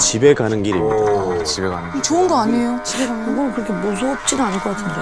[0.00, 1.44] 집에 가는 길입니다.
[1.44, 2.02] 집에 가는.
[2.02, 2.80] 좋은 거 아니에요?
[2.82, 3.26] 집에 가면.
[3.26, 4.94] 그건 그렇게 무섭지는 않을 것 같은데.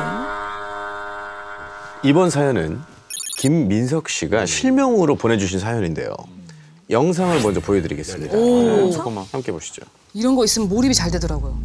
[2.02, 2.80] 이번 사연은
[3.38, 6.10] 김민석 씨가 실명으로 보내주신 사연인데요.
[6.90, 8.36] 영상을 먼저 보여드리겠습니다.
[8.36, 9.24] 네, 잠깐만.
[9.30, 9.82] 함께 보시죠.
[10.14, 11.56] 이런 거 있으면 몰입이 잘 되더라고요.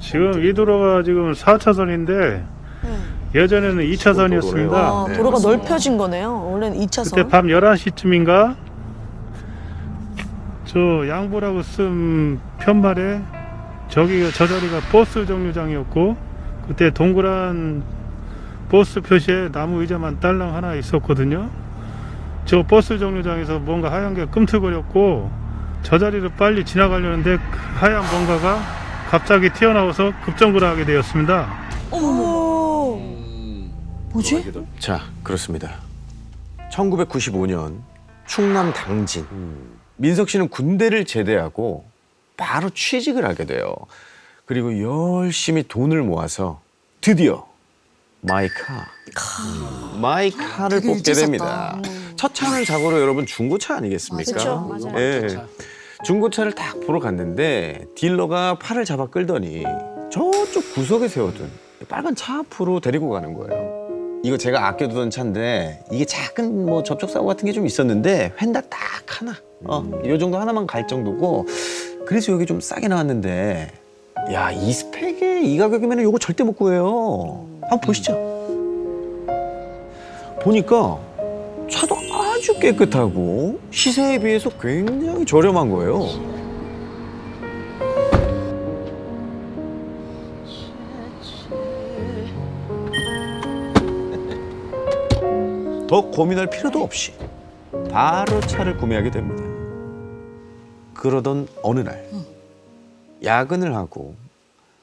[0.00, 2.46] 지금 이 도로가 지금 4차선인데
[3.34, 4.72] 예전에는 2차선이었습니다.
[4.72, 6.50] 아, 도로가 넓혀진 거네요.
[6.52, 7.14] 원래는 2차선.
[7.14, 8.56] 그때 밤 11시쯤인가
[10.70, 13.20] 저 양보라고 쓴 팻말에
[13.88, 16.16] 저기 저 자리가 버스 정류장이었고
[16.68, 17.82] 그때 동그란
[18.68, 21.50] 버스 표시에 나무 의자만 딸랑 하나 있었거든요.
[22.44, 25.32] 저 버스 정류장에서 뭔가 하얀 게 꿈틀거렸고
[25.82, 28.60] 저 자리를 빨리 지나가려는데 그 하얀 뭔가가
[29.08, 31.48] 갑자기 튀어나와서 급정거를 하게 되었습니다.
[31.90, 32.96] 오.
[34.12, 34.52] 뭐지?
[34.78, 35.68] 자, 그렇습니다.
[36.70, 37.80] 1995년
[38.24, 39.26] 충남 당진.
[40.00, 41.84] 민석 씨는 군대를 제대하고
[42.38, 43.74] 바로 취직을 하게 돼요.
[44.46, 46.62] 그리고 열심히 돈을 모아서
[47.02, 47.46] 드디어
[48.22, 48.88] 마이카.
[50.00, 51.78] 마이카를 되게 뽑게 됩니다.
[52.16, 54.32] 첫 차는 자고로 여러분 중고차 아니겠습니까?
[54.32, 54.98] 그쵸, 맞아요.
[54.98, 55.26] 예.
[56.04, 59.64] 중고차를 딱 보러 갔는데 딜러가 팔을 잡아 끌더니
[60.10, 61.50] 저쪽 구석에 세워둔
[61.88, 63.79] 빨간 차 앞으로 데리고 가는 거예요.
[64.22, 68.78] 이거 제가 아껴두던 차인데 이게 작은 뭐 접촉 사고 같은 게 좀 있었는데 휀다 딱
[69.08, 71.46] 하나, 어, 이 정도 하나만 갈 정도고
[72.06, 73.70] 그래서 여기 좀 싸게 나왔는데
[74.32, 77.46] 야 이 스펙에 이 가격이면 이거 절대 못 구해요.
[77.62, 78.12] 한번 보시죠.
[80.42, 80.98] 보니까
[81.70, 86.06] 차도 아주 깨끗하고 시세에 비해서 굉장히 저렴한 거예요.
[95.90, 97.12] 더 고민할 필요도 없이
[97.90, 99.42] 바로 차를 구매하게 됩니다.
[100.94, 102.08] 그러던 어느 날
[103.24, 104.14] 야근을 하고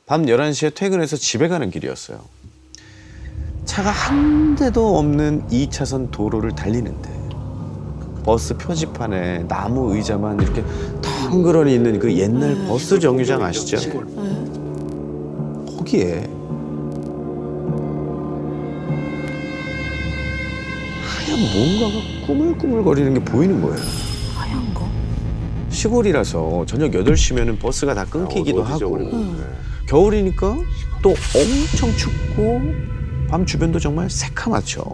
[0.05, 2.19] 밤 11시에 퇴근해서 집에 가는 길이었어요.
[3.63, 7.09] 차가 한 대도 없는 2차선 도로를 달리는데
[8.25, 10.61] 버스 표지판에 나무 의자만 이렇게
[11.01, 13.77] 덩그러니 있는 그 옛날 버스 정류장 아시죠?
[15.77, 16.36] 거기에
[21.27, 23.77] 하얀 뭔가가 꾸물꾸물거리는 게 보이는 거예요.
[24.33, 24.87] 하얀 거.
[25.69, 28.97] 시골이라서 저녁 8시면 버스가 다 끊기기도 하고
[29.87, 30.57] 겨울이니까
[31.01, 32.61] 또 엄청 춥고
[33.29, 34.85] 밤 주변도 정말 새카맣죠.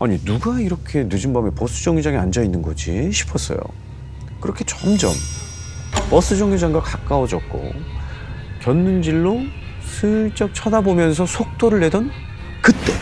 [0.00, 3.58] 아니 누가 이렇게 늦은 밤에 버스 정류장에 앉아 있는 거지 싶었어요.
[4.40, 5.12] 그렇게 점점
[6.10, 7.72] 버스 정류장과 가까워졌고
[8.60, 9.40] 곁눈질로
[9.84, 12.10] 슬쩍 쳐다보면서 속도를 내던
[12.60, 12.92] 그때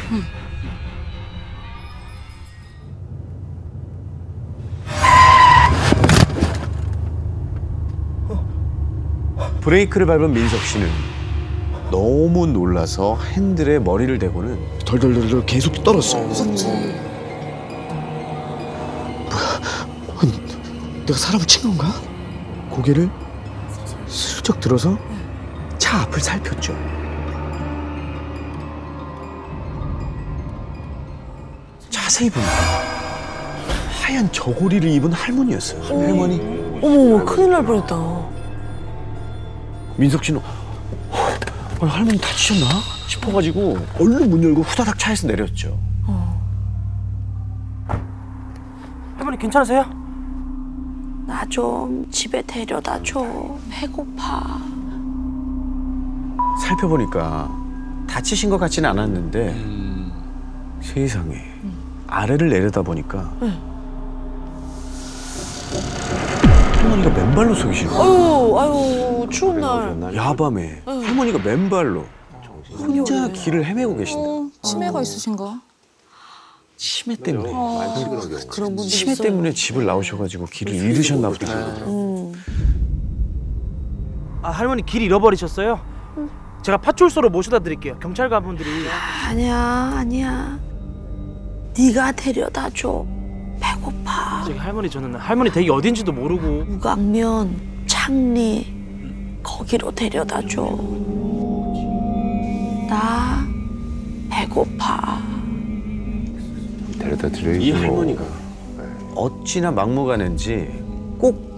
[9.69, 10.89] 브레이크를 밟은 민석 씨는
[11.91, 16.27] 너무 놀라서 핸들에 머리를 대고는 덜덜덜덜 계속 떨었어요.
[20.07, 20.33] 뭐야?
[21.05, 21.93] 내가 사람을 친 건가?
[22.71, 23.11] 고개를
[24.07, 24.97] 슬쩍 들어서
[25.77, 26.75] 차 앞을 살폈죠.
[31.91, 32.51] 자세히 보니까
[34.01, 35.83] 하얀 저고리를 입은 할머니였어요.
[35.85, 36.41] 할머니.
[36.83, 38.28] 어머, 큰일 날 뻔했다.
[39.99, 40.41] 민석 씨는
[41.81, 42.67] 어, 할머니 다치셨나
[43.09, 45.79] 싶어가지고 얼른 문 열고 후다닥 차에서 내렸죠.
[49.17, 49.85] 할머니 괜찮으세요?
[51.27, 53.25] 나 좀 집에 데려다 줘.
[53.71, 54.59] 배고파.
[56.63, 57.51] 살펴보니까
[58.07, 59.55] 다치신 것 같지는 않았는데
[60.81, 61.37] 세상에
[62.07, 63.31] 아래를 내려다 보니까
[66.79, 68.59] 할머니가 맨발로 서 계시는 거예요.
[68.59, 70.15] 아유, 아유, 추운 날.
[70.15, 72.05] 야밤에 할머니가 맨발로
[72.79, 74.23] 혼자 길을 헤매고 계신다.
[74.29, 75.61] 어, 치매가 있으신가?
[76.77, 77.51] 치매 때문에
[78.49, 79.29] 그런 분들 치매 있어요.
[79.29, 81.53] 때문에 집을 나오셔가지고 길을 잃으셨나 보다.
[81.87, 82.33] 음.
[84.43, 85.81] 아 할머니 길 잃어버리셨어요?
[86.63, 87.99] 제가 파출소로 모셔다 드릴게요.
[88.01, 88.69] 경찰 가분들이
[89.27, 89.57] 아니야,
[89.97, 90.59] 아니야.
[91.77, 93.05] 네가 데려다 줘.
[93.61, 94.45] 배고파.
[94.45, 97.57] 저기 할머니 저는 할머니 댁이 어딘지도 모르고 무강면,
[97.87, 98.67] 창리
[99.43, 100.63] 거기로 데려다 줘.
[102.89, 103.47] 나
[104.31, 105.21] 배고파.
[106.99, 107.67] 데려다 드려야지.
[107.67, 108.23] 이 할머니가
[109.15, 110.69] 어찌나 막무가내인지
[111.19, 111.49] 꼭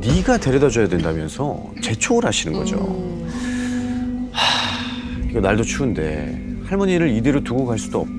[0.00, 2.76] 네가 데려다 줘야 된다면서 재촉을 하시는 거죠.
[4.32, 8.15] 하, 이거 날도 추운데 할머니를 이대로 두고 갈 수도 없고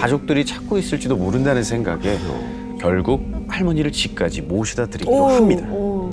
[0.00, 2.78] 가족들이 찾고 있을지도 모른다는 생각에 그렇죠.
[2.78, 5.68] 결국 할머니를 집까지 모시다 드리기로 오, 합니다.
[5.70, 6.10] 오.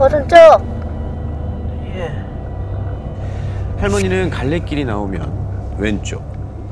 [0.00, 0.36] 오른쪽.
[1.96, 2.12] 예.
[3.80, 6.22] 할머니는 갈래길이 나오면 왼쪽,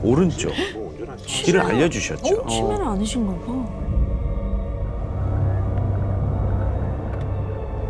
[0.03, 0.53] 오른쪽
[1.45, 2.43] 길을 알려주셨죠.
[2.43, 2.47] 어?
[2.47, 3.53] 치매는 아니신가 봐.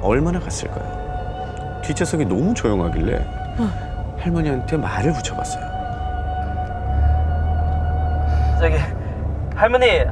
[0.03, 1.81] 얼마나 갔을까요?
[1.83, 3.27] 뒷좌석이 너무 조용하길래
[4.19, 5.65] 할머니한테 말을 붙여봤어요.
[8.61, 8.77] 저기
[9.55, 10.05] 할머니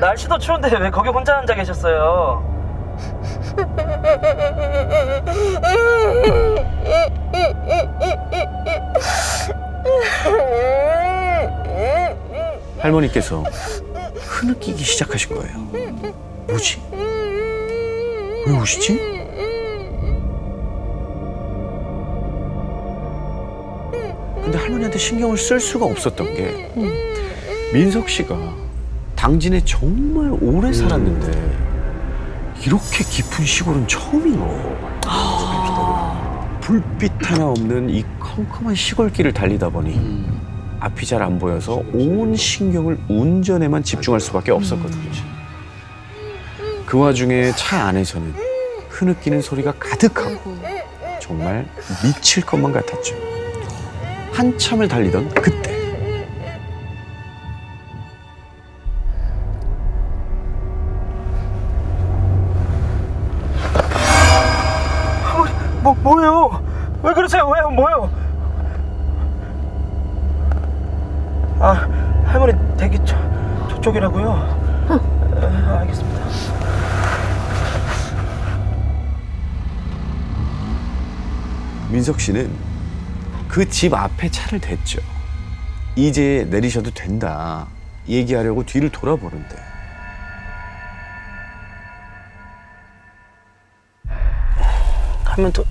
[0.00, 2.48] 날씨도 추운데 왜 거기 혼자 앉아 계셨어요?
[12.80, 13.44] 할머니께서
[14.16, 15.58] 흐느끼기 시작하신 거예요.
[16.48, 16.80] 뭐지?
[18.46, 18.98] 왜 우시지?
[24.42, 26.72] 근데 할머니한테 신경을 쓸 수가 없었던 게
[27.72, 28.36] 민석 씨가
[29.14, 31.60] 당진에 정말 오래 살았는데
[32.66, 34.80] 이렇게 깊은 시골은 처음인 거예요.
[36.60, 40.26] 불빛 하나 없는 이 컴컴한 시골길을 달리다 보니
[40.80, 45.10] 앞이 잘 안 보여서 온 신경을 운전에만 집중할 수밖에 없었거든요.
[46.86, 48.34] 그 와중에 차 안에서는
[48.88, 50.56] 흐느끼는 소리가 가득하고.
[51.20, 51.68] 정말
[52.02, 53.14] 미칠 것만 같았죠.
[54.32, 55.69] 한참을 달리던 그때
[72.76, 73.16] 대기 저,
[73.68, 74.88] 저쪽이라고요?
[75.36, 76.20] 에, 알겠습니다.
[81.90, 82.50] 민석 씨는
[83.48, 85.00] 그 집 앞에 차를 댔죠.
[85.96, 87.66] 이제 내리셔도 된다.
[88.08, 89.56] 얘기하려고 뒤를 돌아보는데
[95.24, 95.64] 가면 또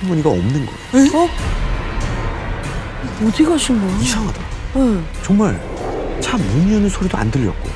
[0.00, 1.28] 할머니가 없는 거예요.
[3.26, 3.98] 어디 가신 거야?
[3.98, 4.40] 이상하다.
[4.76, 5.04] 응.
[5.24, 5.58] 정말
[6.20, 7.68] 차 문 여는 소리도 안 들렸고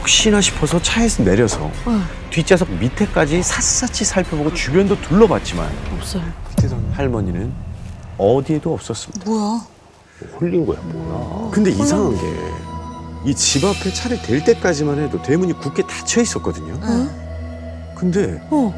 [0.00, 2.02] 혹시나 싶어서 차에서 내려서 응.
[2.30, 6.22] 뒷좌석 밑에까지 샅샅이 살펴보고 주변도 둘러봤지만 없어요.
[6.92, 7.52] 할머니는
[8.18, 9.28] 어디에도 없었습니다.
[9.30, 9.60] 뭐야?
[10.40, 11.50] 홀린 거야 뭐야.
[11.50, 12.54] 근데 이상한 게
[13.26, 16.78] 이 집 앞에 차를 댈 때까지만 해도 대문이 굳게 닫혀 있었거든요.
[16.82, 17.10] 응.
[17.96, 18.70] 근데 어.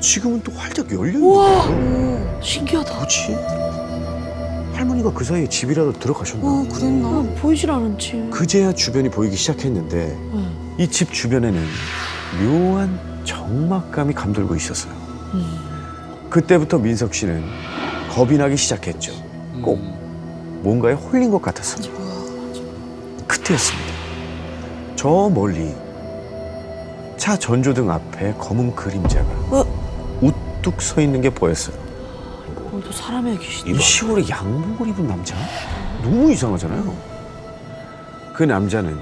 [0.00, 1.20] 지금은 또 활짝 열려 있는.
[1.22, 2.40] 거예요.
[2.42, 2.94] 신기하다.
[2.96, 3.36] 뭐지?
[4.74, 6.44] 할머니가 그 사이에 집이라도 들어가셨나?
[6.46, 7.08] 어, 그랬나?
[7.08, 8.28] 어, 보이질 않지.
[8.32, 10.74] 그제야 주변이 보이기 시작했는데 응.
[10.78, 11.62] 이집 주변에는
[12.42, 14.92] 묘한 적막감이 감돌고 있었어요.
[15.34, 16.26] 음.
[16.30, 17.44] 그때부터 민석 씨는
[18.10, 19.12] 겁이 나기 시작했죠.
[19.62, 19.78] 꼭
[20.62, 21.92] 뭔가에 홀린 것 같았습니다.
[21.98, 22.14] 뭐야?
[23.26, 23.90] 그때였습니다.
[24.96, 25.74] 저 멀리
[27.18, 29.79] 차 전조등 앞에 검은 그림자가 어?
[30.60, 31.74] 우뚝 서 있는 게 보였어요.
[32.70, 33.70] 오늘도 사람의 귀신이.
[33.78, 35.34] 이 시골에 양복을 입은 남자?
[36.02, 36.94] 너무 이상하잖아요.
[38.34, 38.98] 그 남자는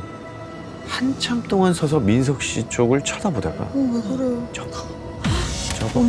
[0.86, 4.36] 한참 동안 서서 민석 씨 쪽을 쳐다보다가 어, 왜 그래?
[4.52, 4.86] 저거
[5.78, 6.00] 저거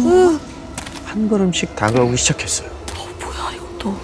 [1.05, 2.69] 한 걸음씩 다가오기 시작했어요.
[2.69, 3.95] 어, 뭐야 이것도.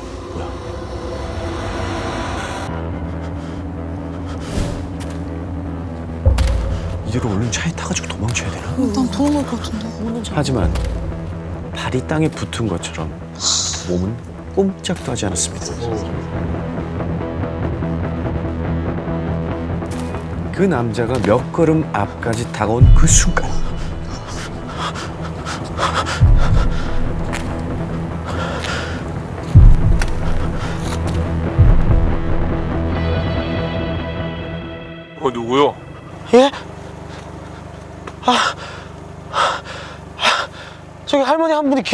[7.08, 8.68] 이대로 얼른 차에 타가지고 도망쳐야 되나?
[8.72, 9.86] 어, 난 도망갈 것 같은데.
[10.34, 10.74] 하지만
[11.96, 13.10] 발이 땅에 붙은 것처럼
[13.88, 14.16] 몸은
[14.56, 15.66] 꼼짝도 하지 않았습니다.
[20.52, 23.50] 그 남자가 몇 걸음 앞까지 다가온 그 순간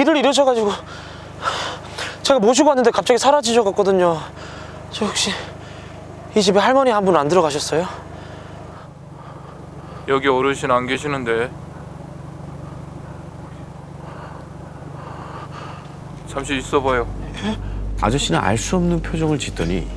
[0.01, 0.71] 길을 잃으셔가지고
[2.23, 4.17] 제가 모시고 왔는데 갑자기 사라지셔 갔거든요.
[4.91, 5.31] 저 혹시
[6.35, 7.85] 이 집에 할머니 한 분 안 들어가셨어요?
[10.07, 11.51] 여기 어르신 안 계시는데
[16.27, 17.05] 잠시 있어봐요
[18.01, 19.87] 아저씨는 알 수 없는 표정을 짓더니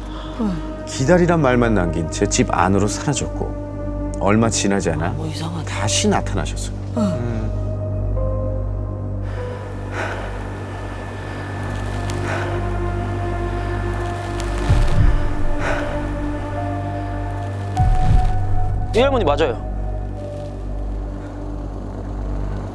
[0.87, 5.65] 기다리란 말만 남긴 제집 안으로 사라졌고 얼마 지나지 않아 뭐 이상하다.
[5.65, 6.75] 다시 나타나셨어요.
[18.95, 19.75] 이 할머니 맞아요.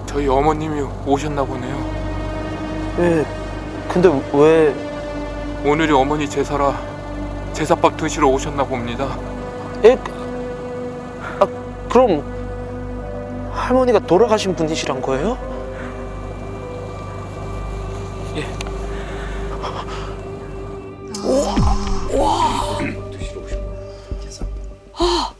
[0.06, 1.76] 저희 어머님이 오셨나 보네요
[2.98, 3.26] 예.
[3.88, 4.74] 근데 왜
[5.64, 6.74] 오늘이 어머니 제사라
[7.54, 9.08] 제사밥 드시러 오셨나 봅니다
[9.86, 9.98] 예?
[11.40, 11.48] 아,
[11.88, 12.24] 그럼
[13.54, 15.38] 할머니가 돌아가신 분이시란 거예요?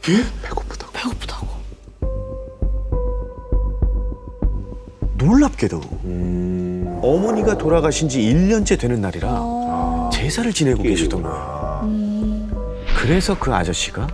[0.02, 0.59] 배고프다고.
[5.20, 5.80] 놀랍게도
[7.02, 12.48] 어머니가 돌아가신 지 1년째 되는 날이라 제사를 지내고 계셨던 거예요.
[12.96, 14.06] 그래서 그 아저씨가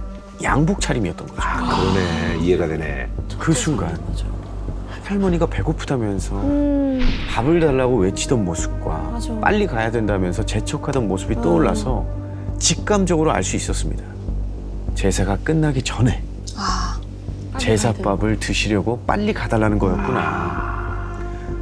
[0.42, 1.40] 양복 차림이었던 거죠.
[1.40, 3.08] 그러네 이해가 되네.
[3.38, 3.96] 그 순간
[5.04, 6.42] 할머니가 배고프다면서
[7.30, 9.34] 밥을 달라고 외치던 모습과 맞아.
[9.40, 12.04] 빨리 가야 된다면서 재촉하던 모습이 떠올라서
[12.58, 14.02] 직감적으로 알 수 있었습니다.
[14.96, 16.22] 제사가 끝나기 전에
[16.56, 16.98] 아,
[17.58, 20.65] 제사밥을 드시려고 빨리 가달라는 거였구나.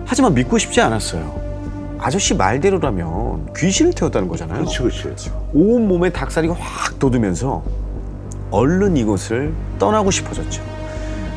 [0.07, 1.43] 하지만 믿고 싶지 않았어요.
[1.99, 4.65] 아저씨 말대로라면 귀신을 태웠다는 거잖아요.
[4.67, 5.33] 그렇지 그렇지.
[5.55, 7.63] 온 몸에 닭살이 확 돋으면서
[8.51, 10.63] 얼른 이곳을 떠나고 싶어졌죠.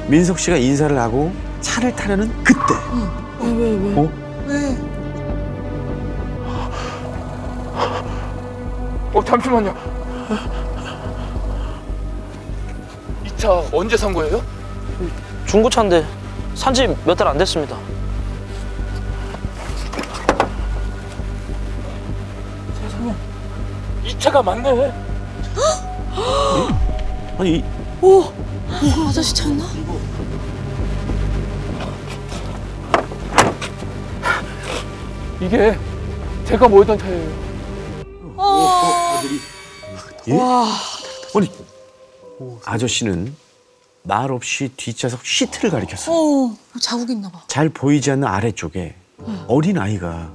[0.08, 1.32] 민석 씨가 인사를 하고
[1.62, 2.60] 차를 타려는 그때
[3.42, 3.94] 왜, 왜, 왜?
[3.96, 4.10] 어?
[4.48, 4.78] 왜?
[9.14, 9.74] 어 잠시만요.
[13.26, 14.42] 이 차 언제 산 거예요?
[15.46, 16.04] 중고차인데
[16.56, 17.78] 산지 몇 달 안 됐습니다.
[24.28, 24.92] 이 차가 맞네.
[27.38, 27.64] 아니 이-
[28.02, 28.26] 오!
[28.84, 29.64] 이거 아저씨 찾나?
[35.42, 35.78] 이게
[36.46, 37.48] 제가 몰던 차예요.
[40.30, 40.40] 예?
[41.36, 41.52] 아니
[42.66, 43.36] 아저씨는
[44.04, 46.16] 말 없이 뒷좌석 시트를 가리켰어요.
[46.16, 47.42] 어, 자국 있나 봐.
[47.48, 48.96] 잘 보이지 않는 아래쪽에
[49.48, 50.32] 어린 아이가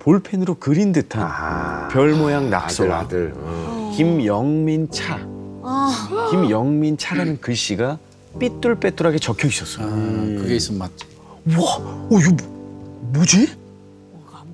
[0.00, 3.32] 볼펜으로 그린 듯한 아, 별 모양 아들 낙서와 아들.
[3.36, 3.92] 어.
[3.96, 5.18] 김영민 차,
[5.62, 7.98] 아, 김영민 차라는 글씨가
[8.38, 9.86] 삐뚤빼뚤하게 적혀 있었어요.
[10.38, 11.06] 그게 있으면 맞지.
[11.56, 13.60] 와, 어, 이거 뭐, 뭐지?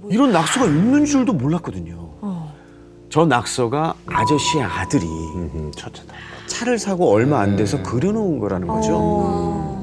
[0.09, 2.07] 이런 낙서가 있는 줄도 몰랐거든요.
[3.09, 5.71] 저 낙서가 아저씨의 아들이 음.
[6.47, 8.91] 차를 사고 얼마 안 돼서 그려놓은 거라는 거죠.
[8.95, 9.77] 어.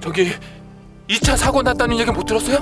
[0.00, 0.28] 저기
[1.08, 2.58] 이차 사고 났다는 얘기 못 들었어요?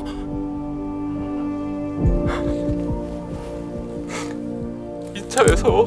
[5.15, 5.87] 이 차에서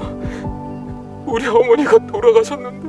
[1.25, 2.87] 우리 어머니가 돌아가셨는데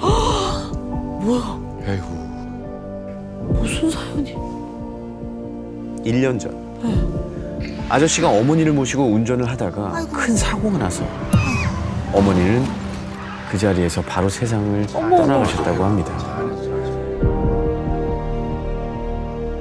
[1.86, 2.06] 아이고.
[3.48, 4.34] 무슨 사연이?
[6.04, 6.54] 1년 전
[7.88, 11.04] 아저씨가 어머니를 모시고 운전을 하다가 큰 사고가 나서
[12.12, 12.64] 어머니는
[13.50, 16.12] 그 자리에서 바로 세상을 떠나가셨다고 합니다.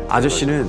[0.07, 0.67] 아저씨는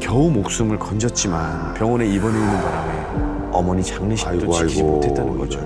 [0.00, 5.60] 겨우 목숨을 건졌지만 병원에 입원해 있는 바람에 어머니 장례식도 아이고, 지키지 아이고, 못했다는 거죠.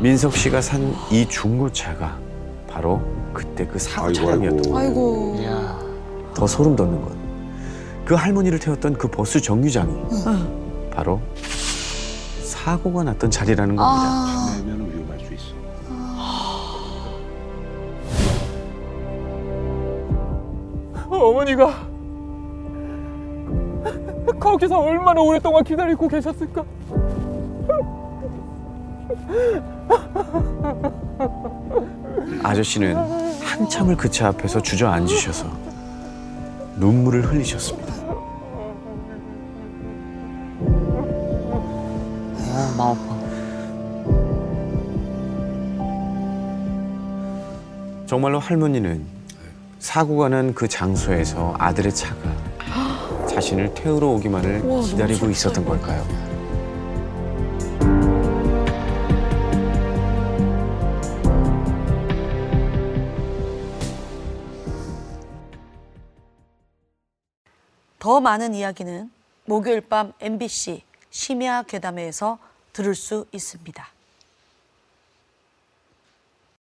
[0.00, 2.16] 민석 씨가 산 이 중고차가
[2.68, 3.02] 바로
[3.34, 5.32] 그때 그 사고 아이고, 차량이었던 아이고.
[5.34, 5.50] 거예요.
[5.50, 6.32] 아이고.
[6.34, 7.22] 더 소름 돋는 건
[8.04, 9.94] 그 할머니를 태웠던 그 버스 정류장이
[10.92, 11.20] 바로
[12.42, 14.02] 사고가 났던 자리라는 겁니다.
[14.04, 14.31] 아,
[21.42, 21.88] 어머니가
[24.38, 26.64] 거기서 얼마나 오랫동안 기다리고 계셨을까?
[32.42, 32.96] 아저씨는
[33.42, 35.46] 한참을 그 차 앞에서 주저앉으셔서
[36.76, 37.92] 눈물을 흘리셨습니다.
[42.54, 43.12] 아, 마음 아파.
[48.06, 49.04] 정말로 할머니는
[49.82, 52.36] 사고가 난 그 장소에서 아들의 차가
[53.28, 55.64] 자신을 태우러 오기만을 우와, 기다리고 있었던.
[55.64, 56.06] 걸까요?
[67.98, 69.10] 더 많은 이야기는
[69.46, 72.38] 목요일 밤 MBC 심야 괴담회에서
[72.72, 73.86] 들을 수 있습니다.